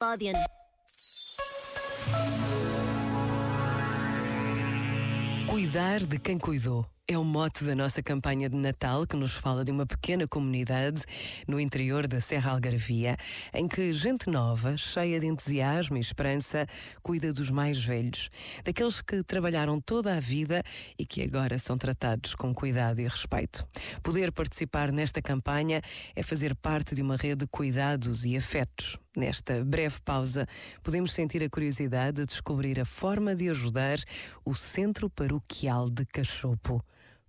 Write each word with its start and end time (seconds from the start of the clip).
Guardian. 0.00 0.36
Cuidar 5.48 6.06
de 6.06 6.20
quem 6.20 6.38
cuidou. 6.38 6.86
É 7.10 7.16
o 7.16 7.24
mote 7.24 7.64
da 7.64 7.74
nossa 7.74 8.02
campanha 8.02 8.50
de 8.50 8.56
Natal 8.56 9.06
que 9.06 9.16
nos 9.16 9.32
fala 9.32 9.64
de 9.64 9.72
uma 9.72 9.86
pequena 9.86 10.28
comunidade 10.28 11.00
no 11.46 11.58
interior 11.58 12.06
da 12.06 12.20
Serra 12.20 12.50
Algarvia, 12.50 13.16
em 13.54 13.66
que 13.66 13.94
gente 13.94 14.28
nova, 14.28 14.76
cheia 14.76 15.18
de 15.18 15.26
entusiasmo 15.26 15.96
e 15.96 16.00
esperança, 16.00 16.66
cuida 17.02 17.32
dos 17.32 17.48
mais 17.50 17.82
velhos, 17.82 18.28
daqueles 18.62 19.00
que 19.00 19.22
trabalharam 19.22 19.80
toda 19.80 20.14
a 20.14 20.20
vida 20.20 20.62
e 20.98 21.06
que 21.06 21.22
agora 21.22 21.58
são 21.58 21.78
tratados 21.78 22.34
com 22.34 22.54
cuidado 22.54 23.00
e 23.00 23.08
respeito. 23.08 23.66
Poder 24.02 24.30
participar 24.30 24.92
nesta 24.92 25.22
campanha 25.22 25.80
é 26.14 26.22
fazer 26.22 26.54
parte 26.56 26.94
de 26.94 27.00
uma 27.00 27.16
rede 27.16 27.36
de 27.36 27.46
cuidados 27.46 28.26
e 28.26 28.36
afetos. 28.36 28.98
Nesta 29.16 29.64
breve 29.64 29.96
pausa, 30.04 30.46
podemos 30.82 31.14
sentir 31.14 31.42
a 31.42 31.48
curiosidade 31.48 32.20
de 32.20 32.26
descobrir 32.26 32.78
a 32.78 32.84
forma 32.84 33.34
de 33.34 33.48
ajudar 33.48 33.98
o 34.44 34.54
Centro 34.54 35.08
Paroquial 35.08 35.88
de 35.88 36.04
Cachopo. 36.04 36.84